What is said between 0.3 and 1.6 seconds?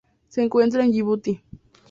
encuentra en Yibuti.